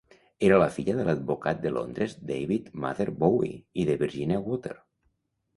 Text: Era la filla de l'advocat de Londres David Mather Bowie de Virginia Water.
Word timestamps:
Era 0.45 0.55
la 0.61 0.69
filla 0.77 0.95
de 0.99 1.03
l'advocat 1.09 1.61
de 1.65 1.73
Londres 1.75 2.17
David 2.31 2.71
Mather 2.87 3.07
Bowie 3.21 3.87
de 3.91 3.99
Virginia 4.07 4.45
Water. 4.51 4.77